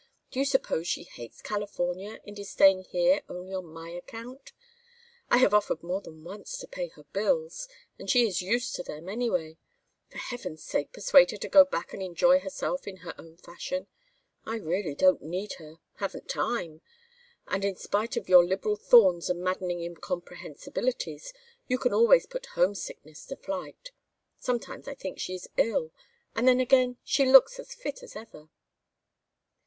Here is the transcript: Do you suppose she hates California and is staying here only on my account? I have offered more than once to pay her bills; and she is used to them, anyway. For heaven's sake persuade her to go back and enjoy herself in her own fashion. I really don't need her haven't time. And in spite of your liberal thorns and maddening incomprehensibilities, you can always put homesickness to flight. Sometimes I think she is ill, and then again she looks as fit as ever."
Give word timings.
Do 0.31 0.39
you 0.39 0.45
suppose 0.45 0.87
she 0.87 1.03
hates 1.03 1.43
California 1.43 2.21
and 2.25 2.39
is 2.39 2.49
staying 2.49 2.85
here 2.85 3.21
only 3.29 3.53
on 3.53 3.65
my 3.67 3.89
account? 3.91 4.51
I 5.29 5.37
have 5.37 5.53
offered 5.53 5.83
more 5.83 6.01
than 6.01 6.23
once 6.23 6.57
to 6.57 6.67
pay 6.67 6.87
her 6.95 7.03
bills; 7.03 7.67
and 7.99 8.09
she 8.09 8.25
is 8.25 8.41
used 8.41 8.73
to 8.77 8.81
them, 8.83 9.07
anyway. 9.07 9.59
For 10.09 10.17
heaven's 10.17 10.63
sake 10.63 10.91
persuade 10.91 11.29
her 11.29 11.37
to 11.37 11.47
go 11.47 11.63
back 11.65 11.93
and 11.93 12.01
enjoy 12.01 12.39
herself 12.39 12.87
in 12.87 12.97
her 13.05 13.13
own 13.19 13.37
fashion. 13.37 13.85
I 14.43 14.55
really 14.55 14.95
don't 14.95 15.21
need 15.21 15.53
her 15.59 15.77
haven't 15.97 16.27
time. 16.27 16.81
And 17.45 17.63
in 17.63 17.75
spite 17.75 18.17
of 18.17 18.27
your 18.27 18.43
liberal 18.43 18.77
thorns 18.77 19.29
and 19.29 19.43
maddening 19.43 19.81
incomprehensibilities, 19.83 21.31
you 21.67 21.77
can 21.77 21.93
always 21.93 22.25
put 22.25 22.47
homesickness 22.57 23.27
to 23.27 23.35
flight. 23.35 23.91
Sometimes 24.35 24.87
I 24.87 24.95
think 24.95 25.19
she 25.19 25.35
is 25.35 25.47
ill, 25.57 25.93
and 26.35 26.47
then 26.47 26.59
again 26.59 26.97
she 27.03 27.23
looks 27.23 27.59
as 27.59 27.75
fit 27.75 28.01
as 28.01 28.15
ever." 28.15 28.49